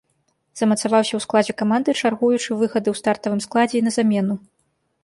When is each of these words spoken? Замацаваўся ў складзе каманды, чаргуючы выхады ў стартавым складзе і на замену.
Замацаваўся 0.61 1.13
ў 1.17 1.25
складзе 1.25 1.55
каманды, 1.61 1.95
чаргуючы 2.01 2.45
выхады 2.61 2.87
ў 2.91 2.95
стартавым 3.03 3.47
складзе 3.49 3.75
і 3.83 3.87
на 3.91 3.99
замену. 4.01 4.35